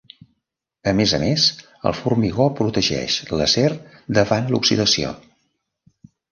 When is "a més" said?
0.91-1.13, 1.17-1.45